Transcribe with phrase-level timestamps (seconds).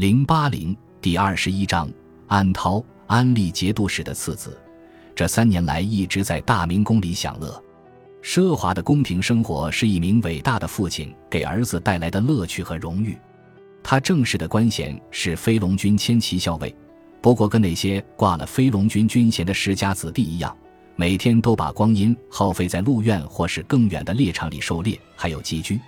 [0.00, 1.86] 零八零第二十一章，
[2.26, 4.58] 安涛，安利节度使的次子，
[5.14, 7.62] 这三年来一直在大明宫里享乐，
[8.22, 13.14] 奢华的宫廷生活是一名伟大的父亲给儿子带来的乐趣和荣誉。
[13.82, 16.74] 他正式的官衔是飞龙军千骑校尉，
[17.20, 20.56] 不过跟那些挂了飞龙军军衔的世家子弟一样，
[20.96, 25.78] 每天都把光阴耗费在鹿苑或是更远的猎场里狩猎，还有寄居。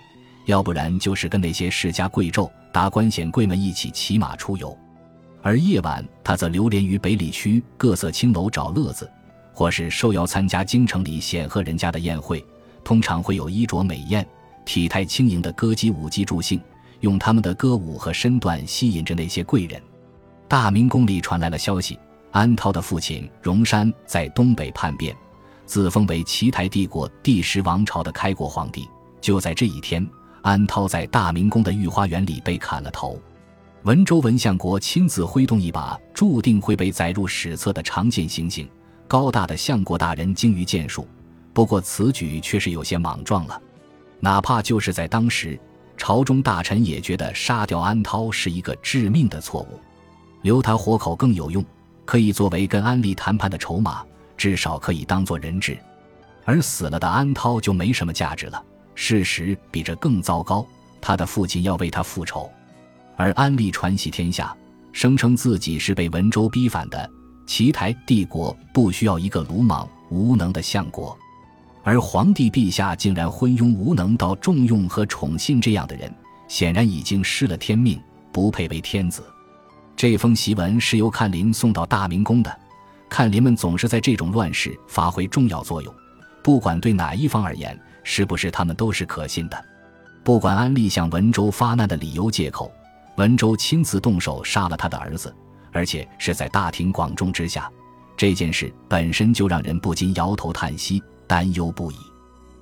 [0.45, 4.77] 要不然就是跟那些世家贵胄、达官显贵们一起骑马出游，
[5.41, 9.09] 而夜晚他则流连于北里区各色青楼找乐子，
[9.53, 12.43] 或是受邀参加京城里显赫人家的宴会。
[12.83, 14.27] 通常会有衣着美艳、
[14.65, 16.59] 体态轻盈的歌姬舞姬助兴，
[16.99, 19.81] 用他们的歌舞和身段吸引着那些贵人。
[20.49, 21.97] 大明宫里传来了消息，
[22.31, 25.15] 安涛的父亲荣山在东北叛变，
[25.65, 28.85] 自封为齐台帝国第十王朝的开国皇帝。
[29.21, 30.05] 就在这一天。
[30.43, 33.17] 安涛在大明宫的御花园里被砍了头，
[33.83, 38.69] 文州文相国亲自挥动一把注定会被载入史册的长剑行刑。
[39.07, 41.07] 高大的相国大人精于剑术，
[41.53, 43.61] 不过此举却是有些莽撞了。
[44.19, 45.57] 哪怕就是在当时，
[45.95, 49.79] 朝中大臣也觉得杀掉安涛是一个致命的错误，
[50.41, 51.63] 留他活口更有用，
[52.03, 54.03] 可以作为跟安利谈判的筹码，
[54.35, 55.77] 至少可以当做人质。
[56.43, 58.61] 而死了的安涛就没什么价值了。
[58.95, 60.65] 事实比这更糟糕，
[61.01, 62.49] 他的父亲要为他复仇，
[63.15, 64.55] 而安利传习天下，
[64.91, 67.09] 声称自己是被文州逼反的。
[67.45, 71.17] 奇台帝国不需要一个鲁莽无能的相国，
[71.83, 76.09] 而皇帝陛下竟然昏庸无能到重用和宠信这样的人，
[76.47, 79.23] 显然已经失了天命，不配为天子。
[79.95, 82.59] 这封檄文是由看林送到大明宫的，
[83.09, 85.93] 看林们总是在这种乱世发挥重要作用，
[86.41, 87.77] 不管对哪一方而言。
[88.03, 89.65] 是不是他们都是可信的？
[90.23, 92.71] 不管安利向文州发难的理由借口，
[93.17, 95.33] 文州亲自动手杀了他的儿子，
[95.71, 97.69] 而且是在大庭广众之下，
[98.15, 101.95] 这件事本身就让人不禁摇头叹息、担忧不已。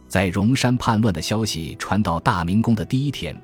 [0.08, 3.40] 在荣山叛乱的消息传到大明宫的第一天，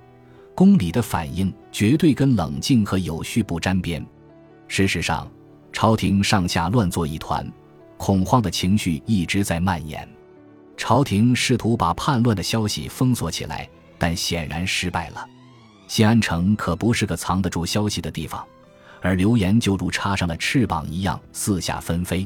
[0.55, 4.05] 宫里的反应绝对跟冷静和有序不沾边。
[4.67, 5.29] 事实上，
[5.71, 7.49] 朝廷上下乱作一团，
[7.97, 10.07] 恐慌的情绪一直在蔓延。
[10.77, 13.67] 朝廷试图把叛乱的消息封锁起来，
[13.97, 15.27] 但显然失败了。
[15.87, 18.45] 新安城可不是个藏得住消息的地方，
[19.01, 22.25] 而流言就如插上了翅膀一样四下纷飞。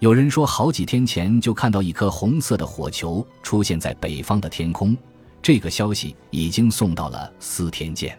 [0.00, 4.96] 有人说，好几天前就看到一颗红色的火球出现在北方的天空，
[5.42, 8.16] 这个消息已经送到了司天监。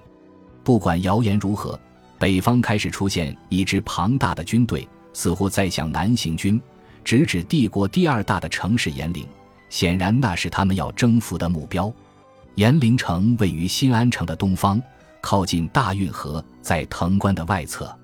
[0.64, 1.80] 不管谣言如何，
[2.18, 6.60] 北方开始出现一支庞大的军队，似乎在向南行军，
[7.04, 9.26] 直指帝国第二大的城市延陵。
[9.70, 11.92] 显然，那是他们要征服的目标。
[12.56, 14.82] 延陵城位于新安城的东方，
[15.22, 17.96] 靠近大运河，在藤关的外侧。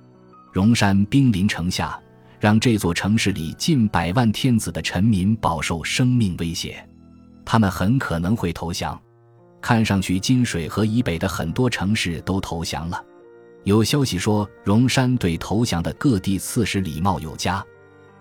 [0.54, 2.00] 荣山兵临城下，
[2.40, 6.88] 让这座城市里近百万天子的臣民饱受生命威胁。
[7.44, 8.98] 他们很可能会投降。
[9.62, 13.04] 看上去，金水河以北的很多城市都投降了。
[13.64, 17.66] 有消息说，荣山对投降的各地刺史礼貌有加，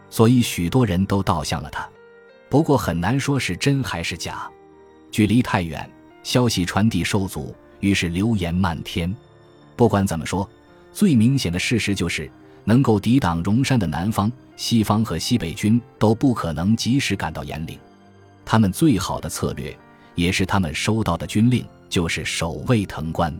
[0.08, 1.86] 所以许多人都倒向了他。
[2.54, 4.48] 不过很难说是真还是假，
[5.10, 5.90] 距离太远，
[6.22, 9.12] 消息传递受阻，于是流言漫天。
[9.74, 10.48] 不管怎么说，
[10.92, 12.30] 最明显的事实就是，
[12.62, 17.76] 能够抵挡荣山的南方、西方和西北军都不可能及时赶到延陵。
[18.44, 19.76] 他们最好的策略，
[20.14, 23.36] 也是他们收到的军令，就是守卫藤关。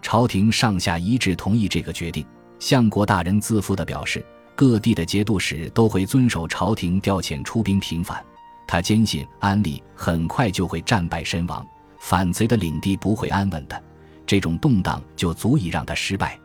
[0.00, 2.24] 朝廷上下一致同意这个决定。
[2.60, 8.24] 相国大人自负地表示，各地的节度使都会遵守朝廷调遣出兵平反。
[8.66, 11.66] 他坚信安利很快就会战败身亡，
[11.98, 13.82] 反贼的领地不会安稳的，
[14.26, 16.38] 这种动荡就足以让他失败。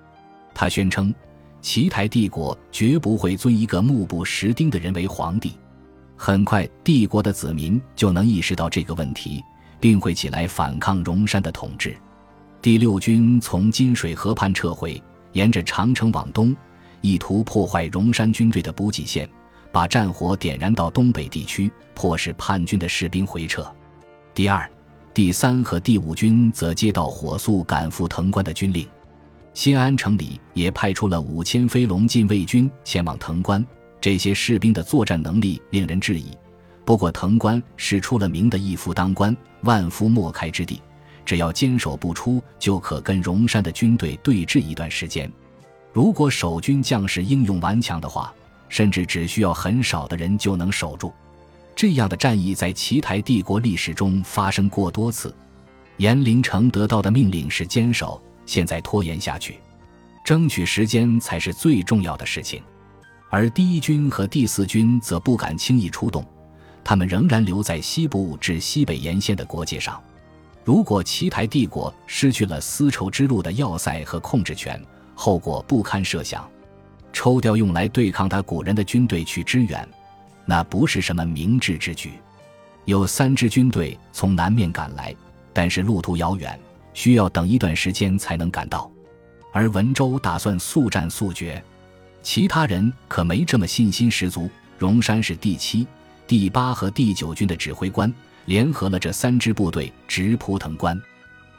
[0.54, 1.14] 他宣称，
[1.62, 5.54] 齐台帝国绝不会尊一个目不识丁的人为皇帝。
[6.16, 9.42] 很快，帝国的子民就能意识到这个问题，
[9.80, 11.96] 并会起来反抗荣山的统治。
[12.62, 16.54] 第六军从金水河畔撤回，沿着长城往东，
[17.00, 19.30] 意图破坏荣山军队的补给线。
[19.72, 23.66] 把战火点燃到东北地区，迫使叛军的士兵回撤。
[24.34, 24.70] 第二、
[25.14, 28.88] 第三和第五军则接到火速赶赴藤关的军令。
[29.54, 33.66] 新安城里也派出了五千飞龙禁卫军前往藤关。
[34.00, 36.32] 这些士兵的作战能力令人质疑。
[36.86, 40.82] 不过，藤关是出了名的一夫当关、万夫莫开之地，
[41.26, 45.30] 只要坚守不出，就可跟荣山的军队对峙一段时间。
[45.92, 48.34] 如果守军将士英勇顽强的话，
[48.70, 51.12] 甚至只需要很少的人就能守住，
[51.76, 55.36] 这样的战役在奇台帝国历史中发生过多次。
[55.98, 59.60] 延陵城得到的命令是坚守，现在拖延下去，
[60.24, 62.64] 争取时间才是最重要的事情。
[63.30, 66.26] 而第一军和第四军则不敢轻易出动，
[66.84, 70.02] 他们仍然留在西部至西北沿线的国界上。
[70.64, 74.82] 如果奇台帝国失去了丝绸之路的要塞和控制权，
[75.16, 76.50] 后果不堪设想。
[77.20, 79.86] 抽调用来对抗他古人的军队去支援，
[80.46, 82.14] 那不是什么明智之举。
[82.86, 85.14] 有三支军队从南面赶来，
[85.52, 86.58] 但是路途遥远，
[86.94, 88.90] 需要等一段时间才能赶到。
[89.52, 91.62] 而文州打算速战速决，
[92.22, 94.50] 其他人可没这么信心十足。
[94.78, 95.86] 荣山是第七、
[96.26, 98.10] 第八和第九军的指挥官，
[98.46, 100.98] 联合了这三支部队直扑藤关。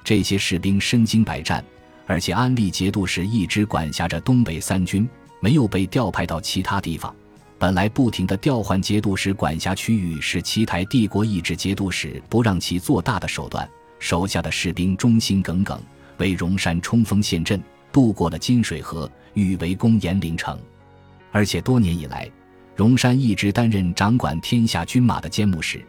[0.03, 1.63] 这些士兵身经百战，
[2.07, 5.07] 而且安利节度使一直管辖着东北三军。
[5.41, 7.15] 没有被调派到其他地方。
[7.59, 13.69] 本来不停的调换节度使管辖区域是奇台帝国意志节度使不让其做大的手段。
[13.99, 15.79] 手下的士兵忠心耿耿，
[16.17, 20.59] 为荣山冲锋陷阵，渡过了金水河，欲围攻延陵城。
[21.31, 22.27] 而且多年以来，
[22.75, 25.85] 荣山一直担任掌管天下军马的监牧使，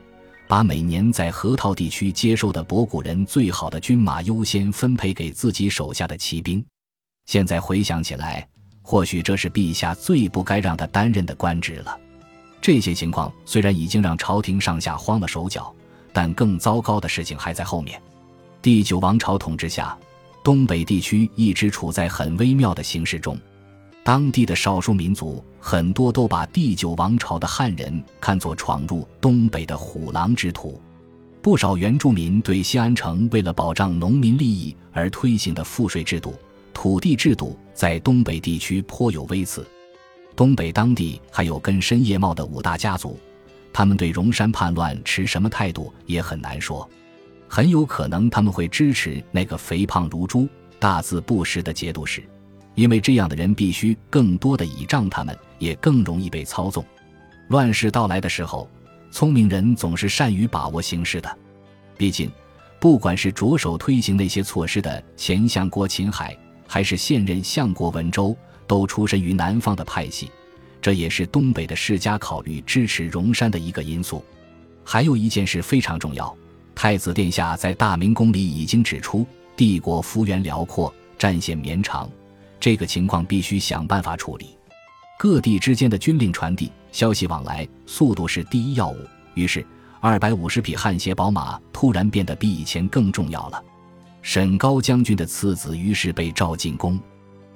[0.45, 6.62] 把每年在河套地区接收的博古人最好的军马优先分配给自己手下的骑兵。
[7.27, 8.50] 现在回想起来。
[8.81, 11.98] 或许这是陛下最不该让他担任的官职了。
[12.62, 15.74] 这些情况虽然已经让朝廷上下慌了手脚，
[16.13, 18.01] 但更糟糕的事情还在后面。
[18.62, 19.98] 第九王朝统治下，
[20.44, 23.38] 东北地区一直处在很微妙的形势中。
[24.04, 30.81] 当地的少数民族很多都把第九王朝的汉人看作闯入东北的虎狼之徒。
[31.42, 36.36] 不少原住民对西安城为了保障农民利益而推行的赋税制度。
[36.73, 39.65] 土地制度在东北地区颇有微词，
[40.35, 43.19] 东北当地还有根深叶茂的五大家族，
[43.73, 46.89] 他们对荣山叛乱持什么态度也很难说，
[47.47, 50.47] 很有可能他们会支持那个肥胖如猪、
[50.79, 52.23] 大字不识的节度使，
[52.75, 56.83] 因为这样的人必须更多的倚仗他们，也更容易被操纵。
[57.50, 58.69] 乱世到来的时候，
[59.12, 61.38] 聪明人总是善于把握形势的，
[61.97, 62.31] 毕竟，
[62.79, 66.38] 不管是着手推行那些措施的前相国秦海。
[66.71, 68.33] 还是现任相国文州
[68.65, 70.31] 都出身于南方的派系，
[70.81, 74.23] 这也是东北的世家考虑支持荣山的一个因素。
[74.81, 76.33] 还有一件事非常重要，
[76.73, 79.27] 太子殿下在大明宫里已经指出，
[79.57, 82.09] 帝国幅员辽阔，战线绵长，
[82.57, 84.56] 这个情况必须想办法处理。
[85.19, 88.97] 各地之间的军令传递、消息往来，速度是第一要务。
[89.33, 89.68] 于是，
[90.00, 93.62] 二百五十匹汗血宝马突然变得比以前更重要了。
[94.21, 97.00] 沈高将军的次子于是被召进宫，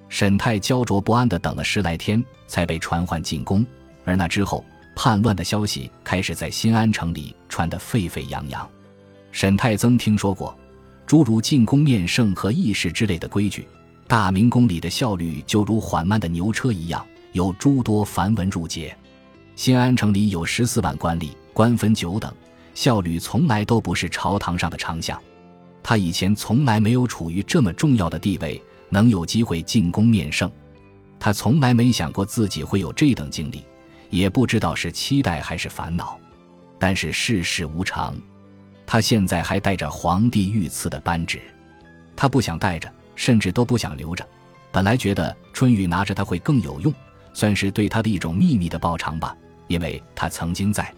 [0.09, 3.65] 沈泰焦灼不安地等了十来天，才被传唤进宫。
[4.03, 4.65] 而那之后，
[4.95, 8.67] 叛乱的消息开始在新安城里传得沸沸扬扬。
[9.31, 10.57] 沈泰曾听说过
[11.06, 13.67] 诸如进宫面圣和议事之类的规矩，
[14.07, 18.95] 大明宫里的效率就如缓慢的牛车一样，有诸多繁文缛节。
[19.56, 22.33] 新安城里有十四万官吏，官分九等，
[22.73, 25.21] 效率从来都不是朝堂上的常项。
[25.88, 28.60] 他以前从来没有处于这么重要的地位，
[28.90, 30.52] 能有机会进宫面圣。
[31.20, 33.64] 他从来没想过自己会有这等经历，
[34.10, 36.20] 也不知道是期待还是烦恼。
[36.80, 38.18] 但是世事无常，
[38.84, 41.40] 他现在还带着皇帝御赐的扳指，
[42.16, 44.28] 他不想带着，甚至都不想留着。
[44.72, 46.92] 本来觉得春雨拿着他会更有用，
[47.32, 49.38] 算是对他的一种秘密的报偿吧，
[49.68, 50.92] 因为他曾经在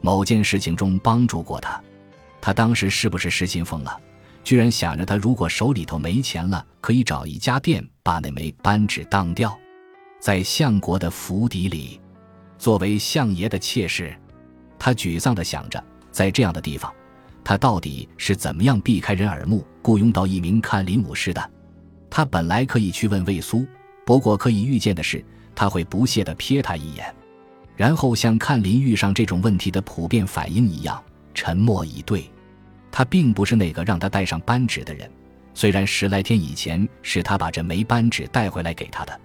[0.00, 1.80] 某件事情中帮助过他。
[2.40, 3.96] 他当时是不是失心疯了？
[4.44, 9.58] 居然想着他如果手里头没钱了，可以找一家店把那枚扳指当掉，
[10.20, 11.98] 在相国的府邸里，
[12.58, 14.14] 作为相爷的妾室。
[14.78, 16.92] 他沮丧地想着，在这样的地方，
[17.42, 21.50] 他到底是怎么样避开人耳目，雇佣到一名看林武士的？
[22.10, 23.66] 他本来可以去问魏苏，
[24.04, 25.24] 不过可以预见的是，
[25.54, 27.14] 他会不屑地瞥他一眼，
[27.76, 32.30] 然后像看林遇上这种问题的普遍反应一样，沉默以对。
[32.96, 35.10] 他并不是那个让他带上扳指的人，
[35.52, 39.20] 虽然十来天以前是他把这枚扳指带回来给他的。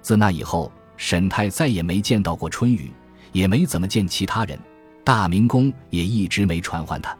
[0.00, 2.92] 自那以后，沈泰再也没见到过春雨，
[3.32, 4.56] 也没怎么见其他人。
[5.02, 7.12] 大明宫也一直没传唤他。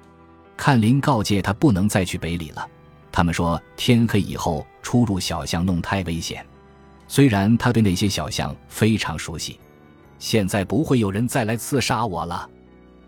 [0.56, 2.64] 看林告诫他不能再去北里了，
[3.10, 6.46] 他们说天黑以后出入小巷弄太危险。
[7.08, 9.58] 虽然他对那些小巷非常熟悉，
[10.20, 12.48] 现在不会有人再来刺杀我了。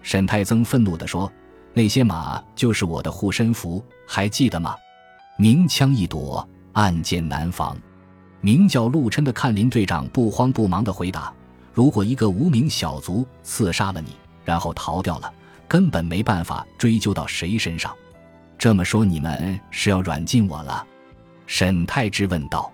[0.03, 1.31] 沈太曾愤怒地说。
[1.73, 4.75] 那些马就是我的护身符，还记得吗？
[5.37, 7.77] 明枪易躲，暗箭难防。
[8.41, 11.33] 名叫陆琛的看林队长不慌不忙地回答
[11.73, 15.33] ：“如果一个无名小卒刺杀了你，然后逃掉了，
[15.69, 17.95] 根本没办法追究到谁身上。
[18.59, 20.87] 这么说，你们是要软禁我了？”
[21.47, 22.71] 沈太之问道。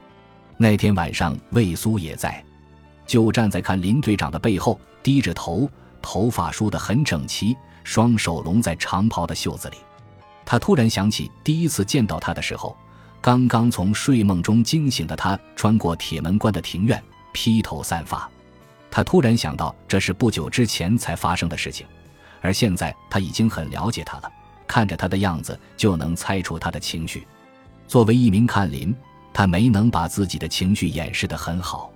[0.57, 2.43] 那天晚上，魏苏也在，
[3.07, 5.69] 就站在看林队长的背后，低着头，
[6.09, 9.77] 头发梳得很整齐，双手拢在长袍的袖子里。
[10.45, 12.77] 他突然想起第一次见到他的时候，
[13.21, 18.31] 刚刚从睡梦中惊醒的他，穿过铁门关的庭院，披头散发。
[18.89, 21.85] 他突然想到，这是不久之前才发生的事情，
[22.41, 24.31] 而现在他已经很了解他了。
[24.65, 27.27] 看着他的样子，就能猜出他的情绪。
[27.89, 28.95] 作为一名看林，
[29.35, 31.91] 他没能把自己的情绪掩饰得很好。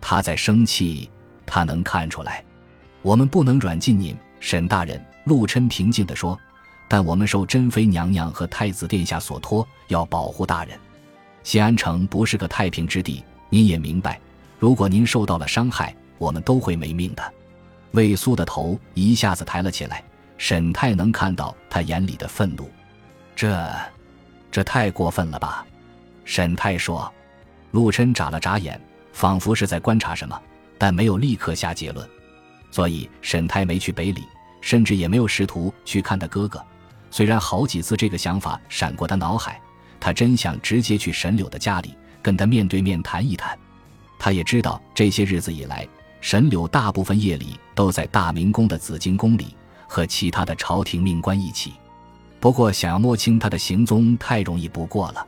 [0.00, 1.08] 他在生气，
[1.46, 2.44] 他能看出来。
[3.04, 4.98] 我们不能软禁您，沈大人。
[5.24, 6.36] 陆琛平静地说。
[6.86, 10.78] 但我们受珍妃娘娘和太子殿下所托，要保护大人。
[11.42, 14.20] 西安城不是个太平之地，您也明白。
[14.58, 17.34] 如果您受到了伤害，我们都会没命的。
[17.92, 20.02] 魏苏的头一下子抬了起来，
[20.38, 22.70] 沈泰能看到他眼里的愤怒。
[23.34, 23.68] 这，
[24.50, 25.66] 这太过分了吧？
[26.24, 27.12] 沈泰说。
[27.72, 28.80] 陆琛眨了眨眼，
[29.12, 30.40] 仿佛是在观察什么，
[30.78, 32.08] 但没有立刻下结论。
[32.74, 34.24] 所以沈泰没去北里，
[34.60, 36.60] 甚至也没有试图去看他哥哥。
[37.08, 39.60] 虽然好几次这个想法闪过他脑海，
[40.00, 43.56] 他真想直接去沈柳的家里跟他面对面谈一谈。
[44.18, 45.86] 他也知道这些日子以来，
[46.20, 49.54] 沈柳大部分夜里都在大明宫的紫金宫里
[49.86, 51.74] 和其他的朝廷命官一起。
[52.40, 55.24] 不过，想要摸清他的行踪太容易不过了。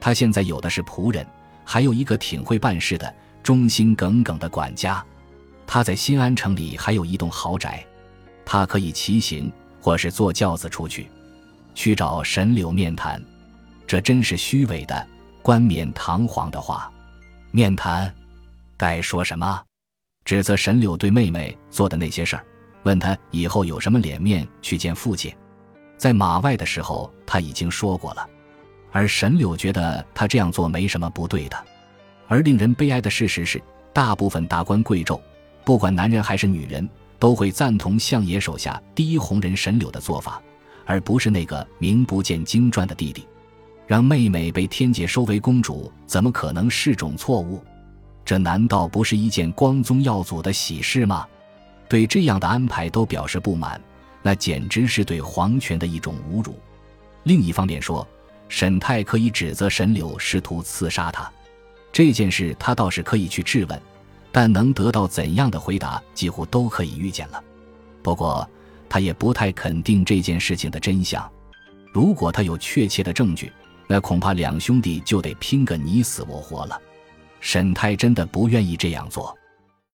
[0.00, 1.26] 他现在有的是仆人，
[1.66, 5.04] 还有一个挺会办事的、忠心耿耿的管家。
[5.70, 7.84] 他在新安城里还有一栋豪宅，
[8.42, 11.10] 他可以骑行或是坐轿子出去。
[11.74, 13.22] 去找沈柳面谈，
[13.86, 15.06] 这真是虚伪的、
[15.42, 16.90] 冠冕堂皇的话。
[17.50, 18.12] 面谈，
[18.78, 19.62] 该说什么？
[20.24, 22.44] 指责沈柳对妹妹做的那些事儿，
[22.84, 25.30] 问他以后有什么脸面去见父亲。
[25.98, 28.26] 在马外的时候他已经说过了，
[28.90, 31.56] 而沈柳觉得他这样做没什么不对的。
[32.26, 35.20] 而令人悲哀的事实是，大部分达官贵胄，
[35.68, 40.40] 不管男人还是女人，都会赞同相爷手下第一红人沈柳的做法。
[40.86, 43.28] 而不是那个名不见经传的弟弟，
[43.86, 47.62] 让妹妹被天姐收为公主，怎么可能是种错误？
[48.24, 51.28] 这难道不是一件光宗耀祖的喜事吗？
[51.86, 53.78] 对这样的安排都表示不满，
[54.22, 56.58] 那简直是对皇权的一种侮辱。
[57.24, 58.08] 另一方面说，
[58.48, 61.30] 沈泰可以指责沈柳试图刺杀他，
[61.92, 63.78] 这件事他倒是可以去质问，
[64.32, 67.42] 但能得到怎样的回答，几乎都可以预见了。
[68.02, 68.48] 不过。
[68.90, 71.30] 他也不太肯定这件事情的真相。
[71.92, 73.52] 如果他有确切的证据，
[73.86, 76.80] 那恐怕两兄弟就得拼个你死我活了。
[77.38, 79.37] 沈泰真的不愿意这样做。